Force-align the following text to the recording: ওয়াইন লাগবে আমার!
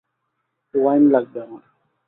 ওয়াইন 0.73 1.03
লাগবে 1.13 1.37
আমার! 1.45 1.63